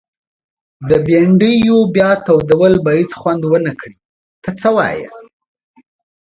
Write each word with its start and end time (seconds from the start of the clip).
د 0.89 0.91
بنډیو 1.05 1.77
بیا 1.95 2.09
تودول 2.25 2.73
به 2.83 2.91
هيڅ 2.99 3.11
خوند 3.19 3.41
ونکړي 3.47 3.95
ته 4.43 4.49
څه 4.61 4.69
وايي؟ 4.75 5.05